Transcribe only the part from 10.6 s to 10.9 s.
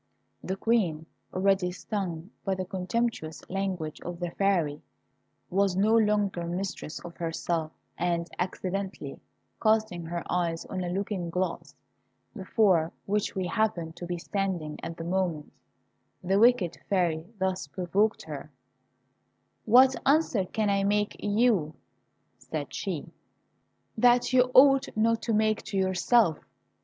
on a